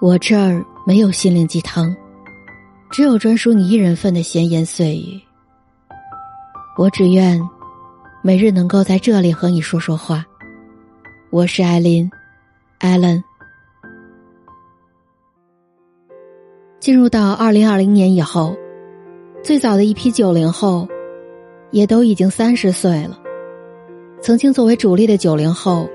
[0.00, 1.92] 我这儿没有心灵鸡汤，
[2.88, 5.20] 只有专属你一人份的闲言碎语。
[6.76, 7.42] 我只愿
[8.22, 10.24] 每日能够在这里和你说说话。
[11.30, 12.08] 我是艾琳，
[12.78, 13.20] 艾伦。
[16.78, 18.56] 进入到二零二零年以后，
[19.42, 20.86] 最早的一批九零后
[21.72, 23.18] 也都已经三十岁了。
[24.20, 25.88] 曾经作为主力的九零后，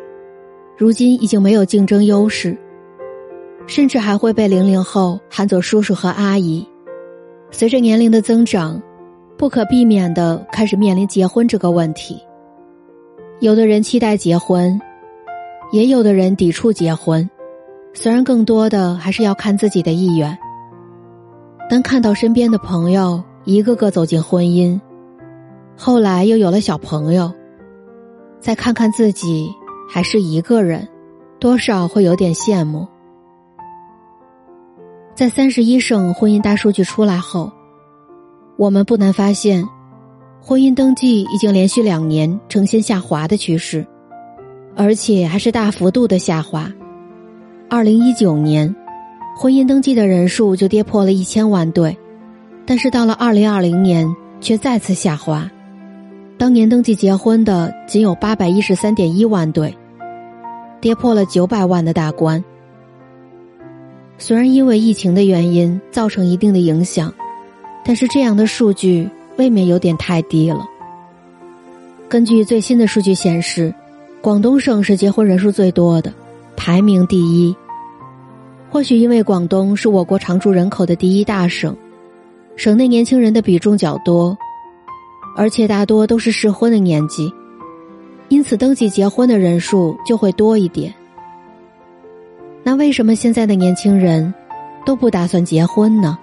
[0.78, 2.58] 如今已经没有竞争优势。
[3.66, 6.68] 甚至还会被零零后喊作叔叔和阿姨。
[7.52, 8.82] 随着年龄的增长，
[9.38, 12.22] 不可避免的开始面临结婚这个问题。
[13.40, 14.80] 有的人期待结婚，
[15.72, 17.30] 也有的人抵触结婚。
[17.94, 20.36] 虽然更多的还是要看自己的意愿，
[21.70, 24.80] 但看到身边的朋友一个个走进婚姻，
[25.78, 27.32] 后来又有了小朋友，
[28.40, 29.48] 再看看自己
[29.88, 30.88] 还是一个人，
[31.40, 32.88] 多少会有点羡慕。
[35.16, 37.52] 在三十一省婚姻大数据出来后，
[38.58, 39.64] 我们不难发现，
[40.42, 43.86] 婚姻登记已经连续两年呈现下滑的趋势，
[44.76, 46.68] 而且还是大幅度的下滑。
[47.70, 48.76] 二零一九年，
[49.38, 51.96] 婚姻登记的人数就跌破了一千万对，
[52.66, 55.48] 但是到了二零二零年却再次下滑，
[56.40, 59.78] 当年登记结婚的仅有八百一十三点一万对，
[60.82, 62.44] 跌破了九百万的大关。
[64.18, 67.14] 虽然因为疫情的原因造成一定的影响，
[67.84, 70.66] 但是这样的数据未免有点太低了。
[72.08, 73.74] 根据最新的数据显示，
[74.22, 76.14] 广东省是结婚人数最多的，
[76.56, 77.54] 排名第一。
[78.70, 81.76] 或许因为广东是我国常住人口的第一大省，
[82.56, 84.38] 省内年轻人的比重较多，
[85.36, 87.32] 而且大多都是适婚的年纪，
[88.30, 90.94] 因此登记结婚的人数就会多一点。
[92.64, 94.34] 那为什么现在的年轻人
[94.86, 96.18] 都不打算结婚呢？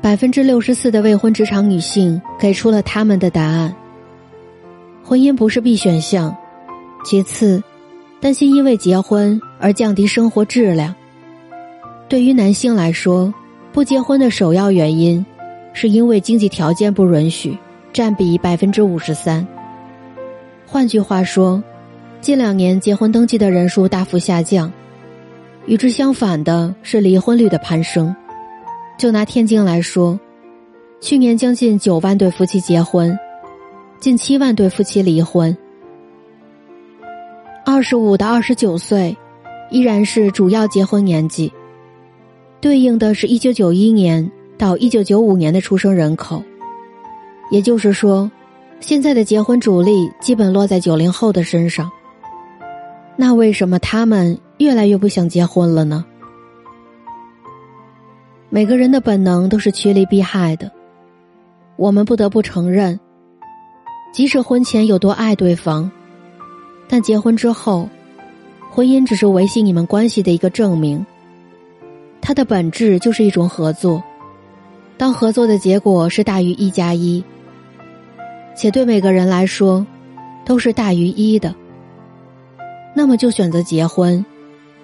[0.00, 3.74] 百分之六十四的未婚职场女性给出了他们的答案：
[5.02, 6.34] 婚姻不是必选项。
[7.04, 7.62] 其次，
[8.20, 10.94] 担心因为结婚而降低生活质量。
[12.08, 13.34] 对于男性来说，
[13.72, 15.24] 不结婚的首要原因
[15.72, 17.58] 是因为经济条件不允许，
[17.92, 19.44] 占比百分之五十三。
[20.66, 21.62] 换句话说，
[22.20, 24.70] 近两年结婚登记的人数大幅下降。
[25.66, 28.14] 与之相反的是离婚率的攀升。
[28.98, 30.18] 就拿天津来说，
[31.00, 33.18] 去年将近九万对夫妻结婚，
[34.00, 35.56] 近七万对夫妻离婚。
[37.64, 39.16] 二十五到二十九岁，
[39.70, 41.52] 依然是主要结婚年纪，
[42.60, 46.42] 对应的是一九九一年到一九九五年的出生人口。
[47.50, 48.30] 也就是说，
[48.80, 51.90] 现在的结婚主力基本落在九零后的身上。
[53.16, 54.38] 那为什么他们？
[54.58, 56.02] 越来越不想结婚了呢。
[58.48, 60.72] 每个人的本能都是趋利避害的，
[61.76, 62.98] 我们不得不承认，
[64.14, 65.90] 即使婚前有多爱对方，
[66.88, 67.86] 但结婚之后，
[68.70, 71.04] 婚姻只是维系你们关系的一个证明。
[72.22, 74.02] 它的本质就是一种合作，
[74.96, 77.22] 当合作的结果是大于一加一，
[78.56, 79.86] 且对每个人来说
[80.46, 81.54] 都是大于一的，
[82.96, 84.24] 那么就选择结婚。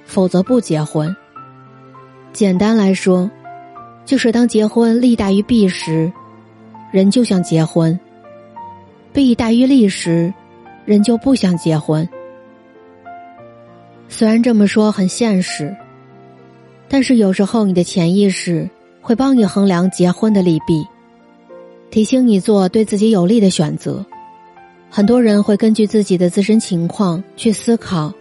[0.04, 1.14] 否则不结婚。
[2.32, 3.30] 简单来说，
[4.04, 6.12] 就是当结婚利大于弊时，
[6.90, 7.96] 人就想结婚；
[9.12, 10.34] 弊大于利时，
[10.84, 12.06] 人就不想结婚。
[14.08, 15.74] 虽然这么说很现实，
[16.88, 18.68] 但是有时候你的潜意识
[19.00, 20.84] 会帮你衡量结婚的利弊，
[21.90, 24.04] 提醒你做对自己有利的选择。
[24.94, 28.12] 很多人会根据自己的自身情况去思考。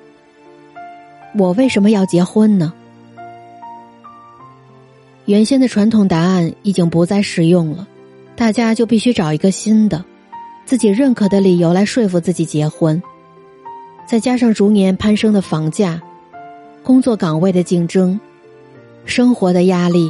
[1.37, 2.71] 我为什么要结婚呢？
[5.25, 7.85] 原先的传统答案已经不再适用了，
[8.37, 10.05] 大家就必须找一个新的、
[10.65, 13.03] 自己认可的理由来说服自己结婚。
[14.07, 16.01] 再加上逐年攀升的房价、
[16.83, 18.17] 工作岗位的竞争、
[19.03, 20.09] 生活的压力，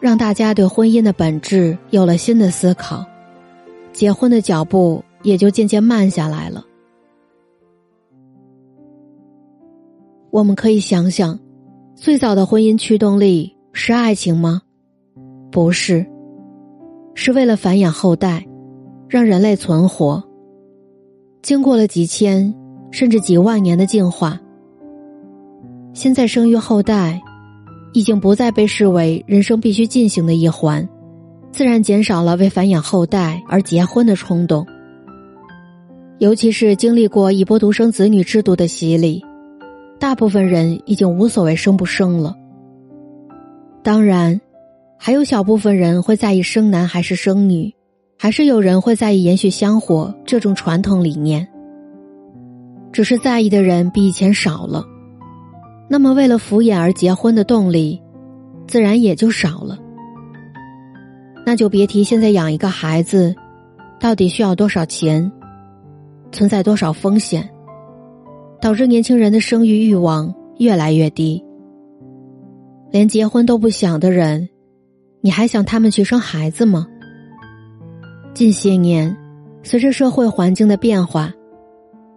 [0.00, 3.06] 让大家对婚姻的本质有了新的思考，
[3.92, 6.64] 结婚的脚步也就渐渐慢下来了。
[10.30, 11.38] 我们可以想想，
[11.96, 14.62] 最早的婚姻驱动力是爱情吗？
[15.50, 16.04] 不是，
[17.14, 18.44] 是为了繁衍后代，
[19.08, 20.22] 让人类存活。
[21.40, 22.52] 经过了几千
[22.90, 24.40] 甚至几万年的进化，
[25.92, 27.20] 现在生育后代
[27.92, 30.88] 已经不再被视为人生必须进行的一环，
[31.52, 34.66] 自然减少了为繁衍后代而结婚的冲动。
[36.18, 39.24] 尤其是经历过一波独生子女制度的洗礼。
[39.98, 42.36] 大部分人已经无所谓生不生了，
[43.82, 44.40] 当然，
[44.98, 47.72] 还有小部分人会在意生男还是生女，
[48.18, 51.48] 还是有人会在意延续香火这种传统理念。
[52.92, 54.84] 只是在意的人比以前少了，
[55.88, 58.00] 那么为了敷衍而结婚的动力，
[58.66, 59.78] 自然也就少了。
[61.46, 63.34] 那就别提现在养一个孩子，
[63.98, 65.30] 到底需要多少钱，
[66.34, 67.48] 存在多少风险。
[68.60, 71.44] 导致年轻人的生育欲望越来越低，
[72.90, 74.48] 连结婚都不想的人，
[75.20, 76.86] 你还想他们去生孩子吗？
[78.32, 79.14] 近些年，
[79.62, 81.30] 随着社会环境的变化，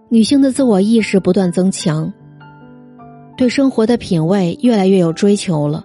[0.08, 2.14] 女性的自我意识不断增强，
[3.36, 5.84] 对生活的品味越来越有追求了。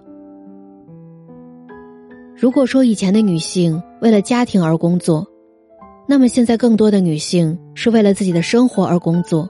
[2.37, 5.27] 如果说以前的女性为了家庭而工作，
[6.05, 9.49] 那么现在更多的女性是为了自己的生活而工作。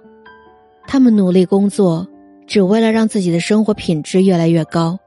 [0.86, 2.08] 她们努力工作，
[2.46, 5.00] 只为了让自己的生活品质越来越高。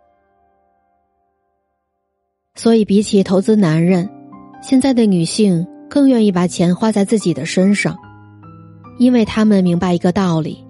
[2.54, 4.08] 所以，比起投资男人，
[4.62, 7.96] 现在的女性更愿意把钱花在自己的身上，
[8.98, 10.64] 因为她们明白一个道理：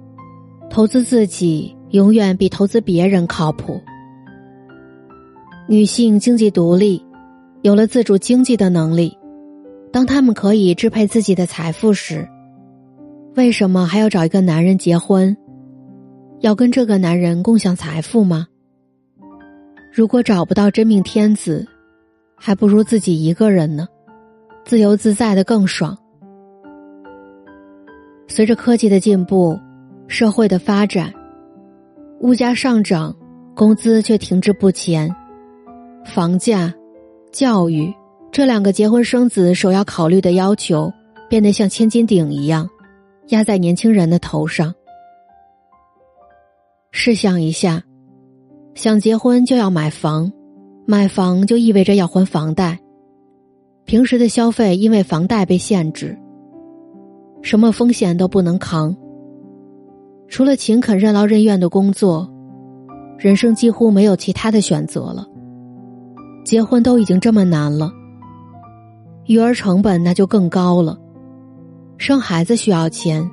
[0.68, 3.80] 投资自己永远比投资别人靠谱。
[5.68, 7.02] 女性经济独立，
[7.62, 9.16] 有了自主经济的能力，
[9.92, 12.28] 当他们可以支配自己的财富时。
[13.34, 15.36] 为什么还要找一个男人结婚？
[16.40, 18.46] 要跟这个男人共享财富吗？
[19.92, 21.66] 如果找不到真命天子，
[22.34, 23.86] 还不如自己一个人呢，
[24.64, 25.96] 自由自在的更爽。
[28.26, 29.58] 随着科技的进步，
[30.08, 31.12] 社会的发展，
[32.20, 33.14] 物价上涨，
[33.54, 35.14] 工资却停滞不前，
[36.04, 36.72] 房价、
[37.30, 37.92] 教育
[38.30, 40.92] 这两个结婚生子首要考虑的要求，
[41.28, 42.68] 变得像千斤顶一样。
[43.28, 44.72] 压在年轻人的头上。
[46.92, 47.82] 试想一下，
[48.74, 50.30] 想结婚就要买房，
[50.86, 52.78] 买房就意味着要还房贷，
[53.84, 56.16] 平时的消费因为房贷被限制，
[57.42, 58.96] 什么风险都不能扛。
[60.28, 62.30] 除了勤恳任劳任怨的工作，
[63.18, 65.26] 人生几乎没有其他的选择了。
[66.44, 67.90] 结婚都已经这么难了，
[69.26, 70.98] 育儿成本那就更高了。
[71.98, 73.28] 生孩子需要钱，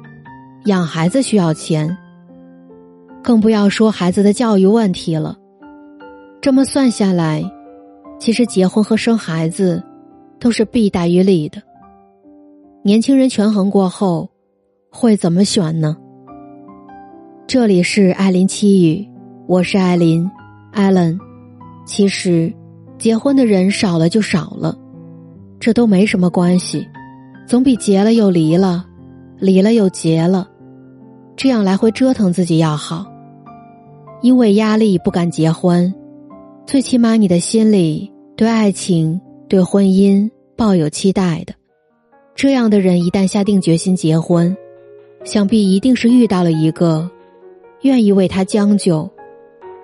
[0.66, 1.95] 养孩子需要钱，
[3.24, 5.38] 更不要说孩子的教育问题了。
[6.42, 7.44] 这么算下来，
[8.19, 9.84] 其实结婚和生孩子
[10.40, 11.62] 都是弊大于利的。
[12.84, 14.30] 年轻人权衡过后，
[14.92, 15.95] 会怎么选呢？
[17.45, 19.07] 这里是艾琳七语，
[19.48, 20.30] 我是艾琳，
[20.72, 21.18] 艾伦。
[21.86, 22.54] 其实，
[22.98, 24.78] 结婚的人少了就少了，
[25.63, 26.86] 这都没什么关系。
[27.48, 28.86] 总比结了又离了，
[29.39, 30.45] 离了又结了，
[31.38, 33.06] 这样来回折腾自己要好。
[34.21, 35.94] 因为压力不敢结婚，
[36.65, 41.54] 最起码你的心里对爱情、对婚姻抱有期待的。
[42.36, 44.54] 这样的人一旦下定决心结婚，
[45.24, 47.09] 想必一定是遇到了一个
[47.83, 49.09] 愿意为他将就、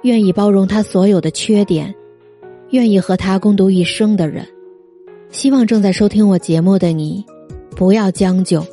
[0.01, 1.95] 愿意包容他所有的缺点、
[2.71, 4.45] 愿意和他共度一生的人。
[5.31, 7.23] 希望正在收听我节目的你。
[7.75, 8.65] 不要将就，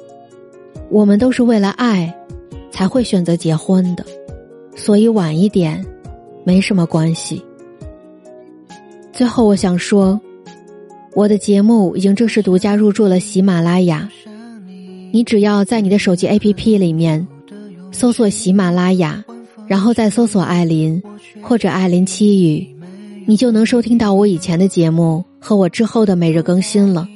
[0.90, 2.12] 我们都是为了爱，
[2.72, 4.04] 才会选择结婚的，
[4.74, 5.84] 所以晚一点，
[6.44, 7.40] 没什么关系。
[9.12, 10.20] 最后，我想说，
[11.14, 14.10] 我的节目已经正式独家入驻了喜马拉雅，
[15.12, 17.24] 你只要在你的手机 APP 里面
[17.92, 19.24] 搜索喜马拉雅，
[19.68, 21.00] 然后再搜索艾琳
[21.40, 22.66] 或者艾琳七语，
[23.28, 27.08] 你就能收听到我以前的节目和我之后的每日更新了。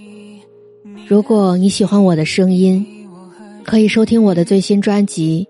[1.07, 2.85] 如果你喜欢我的声音，
[3.65, 5.47] 可以收听我的最新专辑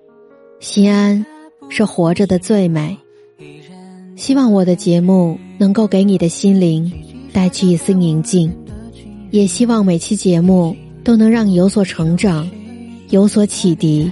[0.65, 1.25] 《心安
[1.71, 2.97] 是活着的最美》。
[4.17, 6.93] 希望我的节目能够给你的心灵
[7.33, 8.53] 带去一丝宁静，
[9.31, 12.47] 也希望每期节目都能让你有所成长，
[13.09, 14.11] 有所启迪。